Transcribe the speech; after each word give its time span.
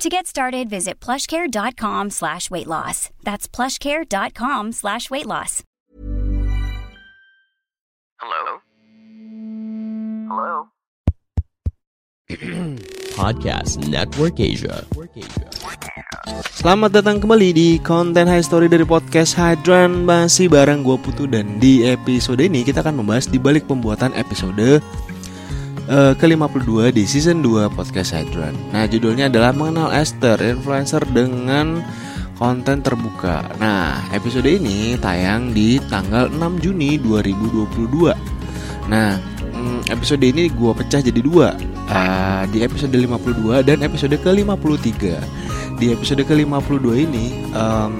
To 0.00 0.08
get 0.08 0.24
started, 0.24 0.72
visit 0.72 0.96
plushcare.com 0.96 2.08
slash 2.08 2.48
weight 2.48 2.64
loss. 2.64 3.12
That's 3.20 3.44
plushcare.com 3.44 4.72
slash 4.72 5.12
weight 5.12 5.28
loss. 5.28 5.60
Hello? 8.16 8.64
Hello? 10.24 10.72
Podcast 13.20 13.84
Network 13.92 14.40
Asia. 14.40 14.88
Selamat 16.48 16.96
datang 16.96 17.20
kembali 17.20 17.52
di 17.52 17.68
konten 17.84 18.24
High 18.24 18.44
Story 18.44 18.72
dari 18.72 18.88
podcast 18.88 19.36
Hydran 19.36 20.08
Masih 20.08 20.48
bareng 20.48 20.80
gue 20.80 20.96
Putu 20.96 21.28
dan 21.28 21.60
di 21.60 21.84
episode 21.84 22.40
ini 22.40 22.64
kita 22.64 22.80
akan 22.80 23.04
membahas 23.04 23.28
di 23.28 23.36
balik 23.36 23.68
pembuatan 23.68 24.16
episode 24.16 24.80
uh, 25.90 26.14
ke-52 26.14 26.94
di 26.94 27.04
season 27.04 27.42
2 27.42 27.74
podcast 27.74 28.14
Hydran 28.14 28.54
Nah 28.70 28.86
judulnya 28.86 29.26
adalah 29.26 29.50
mengenal 29.50 29.90
Esther, 29.90 30.38
influencer 30.38 31.02
dengan 31.10 31.82
konten 32.40 32.80
terbuka. 32.80 33.44
Nah 33.60 34.00
episode 34.16 34.48
ini 34.48 34.96
tayang 34.96 35.52
di 35.52 35.76
tanggal 35.90 36.30
6 36.32 36.64
Juni 36.64 36.96
2022 36.96 38.88
Nah 38.88 39.18
mm, 39.52 39.92
episode 39.92 40.24
ini 40.24 40.48
gue 40.48 40.72
pecah 40.72 41.02
jadi 41.02 41.20
dua. 41.20 41.52
Uh, 41.90 42.46
Di 42.54 42.62
episode 42.62 42.94
52 42.94 43.66
dan 43.66 43.82
episode 43.82 44.14
ke-53 44.14 45.18
di 45.80 45.96
episode 45.96 46.22
ke-52 46.28 46.86
ini 47.08 47.48
um, 47.56 47.96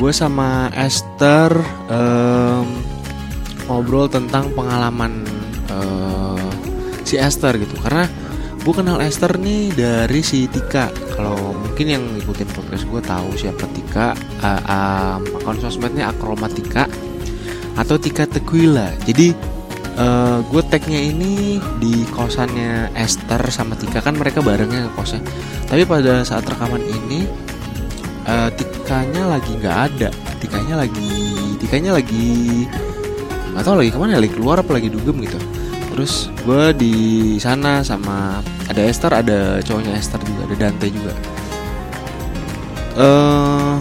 gue 0.00 0.12
sama 0.16 0.72
Esther 0.72 1.52
um, 1.92 2.64
ngobrol 3.68 4.08
tentang 4.08 4.48
pengalaman 4.56 5.28
uh, 5.68 6.29
si 7.10 7.16
Esther 7.18 7.58
gitu. 7.58 7.74
Karena 7.82 8.06
gue 8.62 8.74
kenal 8.76 9.02
Esther 9.02 9.34
nih 9.34 9.74
dari 9.74 10.22
si 10.22 10.46
Tika. 10.46 10.94
Kalau 11.18 11.58
mungkin 11.58 11.86
yang 11.90 12.02
ngikutin 12.14 12.48
podcast 12.54 12.86
gue 12.86 13.00
tahu 13.02 13.28
siapa 13.34 13.66
Tika. 13.74 14.14
Uh, 14.38 14.60
um, 14.70 15.20
akun 15.42 15.58
sosmednya 15.58 16.14
akromatika 16.14 16.86
atau 17.74 17.96
Tika 17.96 18.28
Tequila 18.28 18.92
jadi 19.08 19.32
uh, 19.96 20.44
gue 20.44 20.62
tagnya 20.68 21.00
ini 21.00 21.62
di 21.82 22.06
kosannya 22.14 22.94
Esther 22.94 23.42
sama 23.50 23.74
Tika. 23.74 23.98
Kan 23.98 24.14
mereka 24.14 24.38
barengnya 24.38 24.86
ke 24.86 24.90
kosnya. 24.94 25.22
Tapi 25.66 25.82
pada 25.82 26.22
saat 26.22 26.46
rekaman 26.46 26.82
ini 26.86 27.26
uh, 28.30 28.50
Tikanya 28.54 29.34
lagi 29.34 29.50
nggak 29.58 29.78
ada. 29.90 30.08
Tikanya 30.38 30.78
lagi 30.78 31.10
Tikanya 31.58 31.90
lagi 31.98 32.66
nggak 33.50 33.66
tahu 33.66 33.76
lagi 33.82 33.90
ke 33.90 33.98
mana 33.98 34.22
lagi 34.22 34.32
keluar 34.32 34.62
apa 34.62 34.70
lagi 34.78 34.88
dugem 34.88 35.26
gitu 35.26 35.38
terus 36.00 36.32
gue 36.48 36.64
di 36.80 36.96
sana 37.36 37.84
sama 37.84 38.40
ada 38.72 38.80
Esther 38.80 39.12
ada 39.12 39.60
cowoknya 39.60 40.00
Esther 40.00 40.16
juga 40.24 40.48
ada 40.48 40.56
Dante 40.56 40.88
juga 40.88 41.12
uh, 42.96 43.76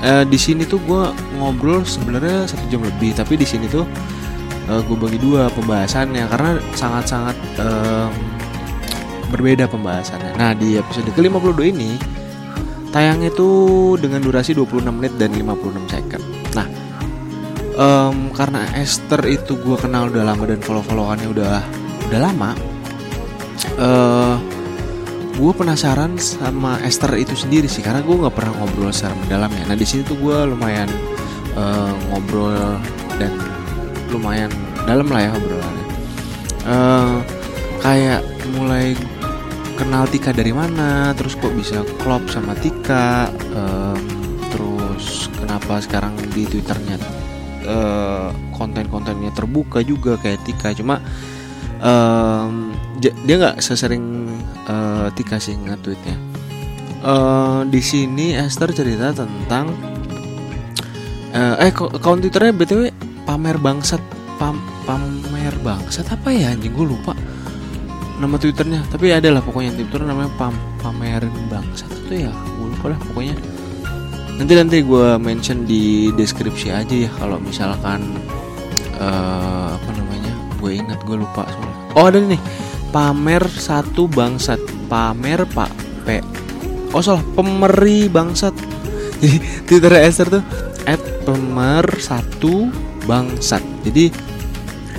uh, 0.00 0.24
di 0.24 0.38
sini 0.40 0.64
tuh 0.64 0.80
gue 0.80 1.12
ngobrol 1.36 1.84
sebenarnya 1.84 2.48
satu 2.48 2.64
jam 2.72 2.80
lebih 2.80 3.12
tapi 3.12 3.36
di 3.36 3.44
sini 3.44 3.68
tuh 3.68 3.84
uh, 4.72 4.80
gue 4.80 4.96
bagi 4.96 5.20
dua 5.20 5.52
pembahasannya 5.52 6.24
karena 6.24 6.56
sangat-sangat 6.72 7.36
uh, 7.60 8.08
berbeda 9.28 9.68
pembahasannya. 9.68 10.40
Nah 10.40 10.56
di 10.56 10.80
episode 10.80 11.12
ke-52 11.12 11.60
ini 11.68 12.00
tayangnya 12.96 13.28
tuh 13.34 14.00
dengan 14.00 14.24
durasi 14.24 14.56
26 14.56 14.88
menit 14.88 15.12
dan 15.20 15.36
56 15.36 15.92
second. 15.92 16.24
Nah 16.56 16.85
um, 17.76 18.32
karena 18.32 18.66
Esther 18.74 19.22
itu 19.28 19.54
gue 19.60 19.76
kenal 19.78 20.08
udah 20.10 20.24
lama 20.24 20.44
dan 20.48 20.60
follow-followannya 20.60 21.28
udah 21.30 21.54
udah 22.10 22.20
lama. 22.20 22.50
Uh, 23.76 24.36
gue 25.36 25.52
penasaran 25.52 26.16
sama 26.16 26.80
Esther 26.80 27.12
itu 27.20 27.36
sendiri 27.36 27.68
sih 27.68 27.84
karena 27.84 28.00
gue 28.00 28.16
nggak 28.16 28.32
pernah 28.32 28.56
ngobrol 28.56 28.88
secara 28.90 29.12
mendalam 29.14 29.52
ya. 29.52 29.64
Nah 29.68 29.76
di 29.76 29.86
sini 29.86 30.02
tuh 30.02 30.16
gue 30.16 30.38
lumayan 30.48 30.88
uh, 31.56 31.92
ngobrol 32.08 32.80
dan 33.20 33.32
lumayan 34.12 34.52
dalam 34.86 35.10
lah 35.10 35.20
ya 35.26 35.30
obrolannya 35.34 35.86
uh, 36.64 37.18
kayak 37.82 38.22
mulai 38.54 38.94
kenal 39.76 40.06
Tika 40.08 40.30
dari 40.32 40.54
mana 40.54 41.12
terus 41.18 41.34
kok 41.36 41.52
bisa 41.52 41.82
klop 42.00 42.22
sama 42.30 42.54
Tika 42.56 43.28
um, 43.52 44.00
terus 44.54 45.28
kenapa 45.36 45.82
sekarang 45.82 46.14
di 46.32 46.46
twitternya 46.46 46.96
uh, 47.66 48.30
konten-kontennya 48.54 49.34
terbuka 49.34 49.82
juga 49.82 50.16
kayak 50.16 50.40
Tika. 50.46 50.72
Cuma 50.72 51.02
um, 51.82 52.72
dia 53.02 53.34
nggak 53.36 53.60
sesering 53.60 54.30
uh, 54.70 55.10
Tika 55.12 55.36
sih 55.42 55.58
nge-tweetnya. 55.58 56.16
Uh, 57.06 57.62
di 57.68 57.78
sini 57.78 58.34
Esther 58.34 58.72
cerita 58.74 59.12
tentang 59.14 59.70
uh, 61.36 61.62
eh 61.62 61.70
akun 61.70 62.18
twitternya 62.24 62.54
btw 62.56 62.90
pamer 63.28 63.58
bangsat. 63.60 64.00
Pam, 64.36 64.60
pamer 64.84 65.56
bangsat 65.64 66.12
apa 66.12 66.28
ya? 66.28 66.52
Anjing 66.52 66.76
gue 66.76 66.86
lupa 66.92 67.16
nama 68.20 68.36
twitternya. 68.36 68.84
Tapi 68.92 69.08
ada 69.12 69.32
lah 69.32 69.40
pokoknya 69.40 69.72
twitter 69.72 70.04
namanya 70.04 70.28
pam 70.36 70.52
pamerin 70.84 71.32
bangsat. 71.48 71.88
Itu 72.04 72.28
ya 72.28 72.32
gue 72.32 72.66
lupa 72.76 72.92
lah 72.92 73.00
pokoknya 73.12 73.32
nanti 74.36 74.52
nanti 74.52 74.76
gue 74.84 75.16
mention 75.16 75.64
di 75.64 76.12
deskripsi 76.12 76.68
aja 76.68 76.94
ya 77.08 77.10
kalau 77.16 77.40
misalkan 77.40 78.04
uh, 79.00 79.72
apa 79.76 79.90
namanya 79.96 80.32
gue 80.60 80.70
ingat 80.76 81.00
gue 81.04 81.16
lupa 81.16 81.48
soalnya. 81.48 81.76
Oh 81.96 82.04
ada 82.08 82.20
nih 82.20 82.40
pamer 82.92 83.44
satu 83.48 84.04
bangsat 84.08 84.60
pamer 84.92 85.48
pak 85.48 85.72
p. 86.04 86.20
Oh 86.92 87.00
salah 87.00 87.24
pemeri 87.32 88.12
bangsat. 88.12 88.52
Jadi 89.20 89.36
twitter 89.66 89.92
Esther 89.96 90.28
tuh 90.40 90.44
at 90.84 91.00
pemer 91.24 91.84
satu 91.96 92.68
bangsat. 93.08 93.64
Jadi 93.88 94.12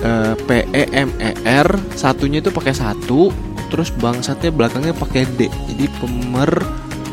uh, 0.02 0.34
P 0.34 0.66
E 0.74 0.84
M 0.94 1.14
E 1.22 1.32
R 1.46 1.70
satunya 1.94 2.42
itu 2.42 2.50
pakai 2.50 2.74
satu 2.74 3.30
terus 3.68 3.92
bangsatnya 3.94 4.50
belakangnya 4.50 4.94
pakai 4.98 5.30
D. 5.38 5.46
Jadi 5.70 5.86
pemer 6.02 6.52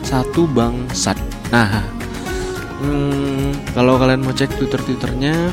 satu 0.05 0.49
bangsat. 0.49 1.17
Nah 1.53 2.04
hmm, 2.85 3.73
kalau 3.73 3.97
kalian 3.97 4.21
mau 4.21 4.37
cek 4.37 4.61
twitter 4.61 4.81
twitternya 4.85 5.51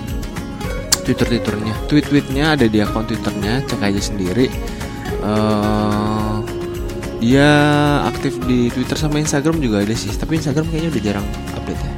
twitter 1.08 1.28
twitternya 1.32 1.74
tweet 1.88 2.06
tweetnya 2.12 2.46
ada 2.60 2.68
di 2.68 2.78
akun 2.84 3.08
twitternya 3.08 3.64
cek 3.66 3.80
aja 3.80 4.02
sendiri. 4.04 4.52
Uh, 5.22 6.42
dia 7.22 7.50
aktif 8.10 8.34
di 8.50 8.74
twitter 8.74 8.98
sama 8.98 9.22
instagram 9.22 9.62
juga 9.62 9.86
ada 9.86 9.94
sih 9.94 10.10
tapi 10.18 10.42
instagram 10.42 10.66
kayaknya 10.74 10.90
udah 10.90 11.04
jarang 11.06 11.28
update 11.54 11.78
ya 11.78 11.94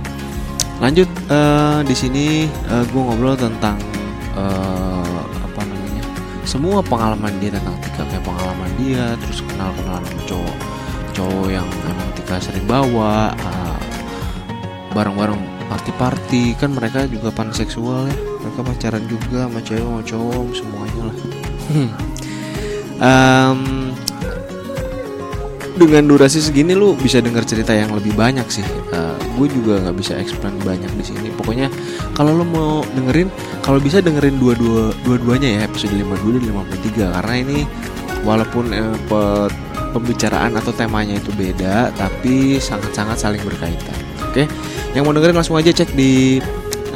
lanjut 0.84 1.10
uh, 1.32 1.80
di 1.88 1.96
sini 1.96 2.26
uh, 2.68 2.84
gue 2.84 3.02
ngobrol 3.02 3.40
tentang 3.40 3.80
uh, 4.36 5.24
apa 5.48 5.64
namanya 5.64 6.04
semua 6.44 6.84
pengalaman 6.84 7.32
dia 7.40 7.56
tentang 7.56 7.72
Tika 7.80 8.04
kayak 8.04 8.24
pengalaman 8.28 8.72
dia 8.76 9.16
terus 9.24 9.40
kenal 9.48 9.72
kenalan 9.80 10.04
cowok 10.28 10.58
cowok 11.16 11.48
yang 11.56 11.68
emang 11.88 12.10
Tika 12.20 12.36
sering 12.44 12.68
bawa 12.68 13.32
uh, 13.32 13.73
bareng-bareng 14.94 15.68
party-party 15.68 16.56
kan 16.56 16.72
mereka 16.72 17.10
juga 17.10 17.34
panseksual 17.34 18.08
ya 18.08 18.18
mereka 18.46 18.60
pacaran 18.62 19.04
juga 19.10 19.50
sama 19.50 19.60
cewek 19.66 19.84
sama 19.84 20.02
cowok 20.06 20.46
semuanya 20.54 21.02
lah 21.10 21.18
um, 23.04 23.60
dengan 25.74 26.06
durasi 26.06 26.38
segini 26.38 26.78
lu 26.78 26.94
bisa 26.94 27.18
dengar 27.18 27.42
cerita 27.50 27.74
yang 27.74 27.90
lebih 27.98 28.14
banyak 28.14 28.46
sih. 28.46 28.66
Uh, 28.94 29.18
gue 29.42 29.50
juga 29.50 29.82
nggak 29.82 29.98
bisa 29.98 30.14
explain 30.22 30.54
banyak 30.62 30.90
di 30.94 31.06
sini. 31.06 31.28
Pokoknya 31.34 31.68
kalau 32.14 32.38
lo 32.38 32.46
mau 32.46 32.86
dengerin, 32.94 33.34
kalau 33.66 33.82
bisa 33.82 33.98
dengerin 33.98 34.38
dua-dua 34.38 34.94
dua-duanya 35.02 35.50
ya 35.50 35.60
episode 35.66 35.98
52 35.98 36.46
dan 36.46 36.54
53 36.54 37.16
karena 37.18 37.36
ini 37.42 37.60
walaupun 38.22 38.70
pe, 39.10 39.22
pembicaraan 39.98 40.54
atau 40.62 40.72
temanya 40.78 41.18
itu 41.18 41.34
beda, 41.34 41.90
tapi 41.98 42.62
sangat-sangat 42.62 43.18
saling 43.18 43.42
berkaitan. 43.42 44.13
Oke, 44.34 44.50
yang 44.98 45.06
mau 45.06 45.14
dengerin 45.14 45.38
langsung 45.38 45.62
aja 45.62 45.70
cek 45.70 45.94
di 45.94 46.42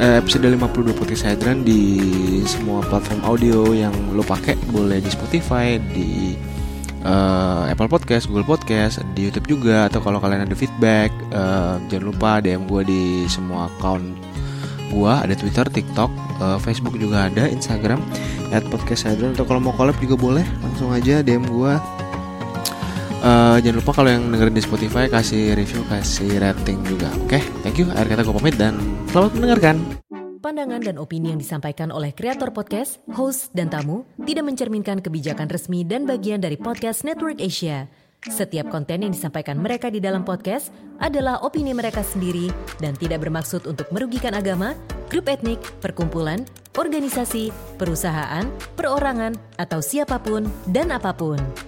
uh, 0.02 0.18
episode 0.18 0.50
52 0.50 0.90
podcast 0.90 1.22
Hydran 1.22 1.62
di 1.62 2.02
semua 2.50 2.82
platform 2.82 3.22
audio 3.22 3.70
yang 3.70 3.94
lo 4.10 4.26
pakai, 4.26 4.58
boleh 4.74 4.98
di 4.98 5.06
Spotify, 5.06 5.78
di 5.78 6.34
uh, 7.06 7.70
Apple 7.70 7.86
Podcast, 7.86 8.26
Google 8.26 8.42
Podcast, 8.42 9.06
di 9.14 9.30
YouTube 9.30 9.54
juga 9.54 9.86
atau 9.86 10.02
kalau 10.02 10.18
kalian 10.18 10.50
ada 10.50 10.56
feedback 10.58 11.14
uh, 11.30 11.78
jangan 11.86 12.10
lupa 12.10 12.42
DM 12.42 12.66
gue 12.66 12.82
di 12.90 13.02
semua 13.30 13.70
account 13.70 14.02
gua. 14.90 15.22
Ada 15.22 15.38
Twitter, 15.38 15.62
TikTok, 15.70 16.10
uh, 16.42 16.58
Facebook 16.58 16.98
juga 16.98 17.30
ada, 17.30 17.46
Instagram 17.46 18.02
@podcastsadron 18.50 19.38
atau 19.38 19.46
kalau 19.46 19.62
mau 19.62 19.74
collab 19.78 19.94
juga 20.02 20.18
boleh 20.18 20.42
langsung 20.58 20.90
aja 20.90 21.22
DM 21.22 21.46
gua. 21.46 21.78
Uh, 23.18 23.58
jangan 23.58 23.82
lupa 23.82 23.92
kalau 23.98 24.10
yang 24.14 24.30
dengerin 24.30 24.54
di 24.54 24.62
Spotify 24.62 25.04
kasih 25.10 25.58
review, 25.58 25.82
kasih 25.90 26.38
rating 26.38 26.78
juga. 26.86 27.10
Oke, 27.26 27.38
okay? 27.38 27.42
thank 27.66 27.74
you. 27.74 27.90
Akhir 27.98 28.14
kata 28.14 28.22
gue 28.22 28.34
pamit 28.38 28.54
dan 28.54 28.78
selamat 29.10 29.30
mendengarkan. 29.34 29.76
Pandangan 30.38 30.80
dan 30.86 30.96
opini 31.02 31.34
yang 31.34 31.40
disampaikan 31.42 31.90
oleh 31.90 32.14
kreator 32.14 32.54
podcast, 32.54 33.02
host, 33.10 33.50
dan 33.58 33.66
tamu 33.74 34.06
tidak 34.22 34.46
mencerminkan 34.46 35.02
kebijakan 35.02 35.50
resmi 35.50 35.82
dan 35.82 36.06
bagian 36.06 36.38
dari 36.38 36.54
podcast 36.54 37.02
Network 37.02 37.42
Asia. 37.42 37.90
Setiap 38.22 38.70
konten 38.70 39.02
yang 39.02 39.10
disampaikan 39.10 39.58
mereka 39.58 39.90
di 39.90 39.98
dalam 39.98 40.22
podcast 40.22 40.70
adalah 41.02 41.42
opini 41.42 41.74
mereka 41.74 42.06
sendiri 42.06 42.50
dan 42.78 42.94
tidak 42.94 43.26
bermaksud 43.26 43.66
untuk 43.66 43.90
merugikan 43.90 44.34
agama, 44.34 44.78
grup 45.10 45.26
etnik, 45.26 45.58
perkumpulan, 45.82 46.46
organisasi, 46.78 47.50
perusahaan, 47.78 48.46
perorangan, 48.78 49.34
atau 49.58 49.82
siapa 49.82 50.22
pun 50.22 50.46
dan 50.70 50.94
apa 50.94 51.10
pun. 51.14 51.67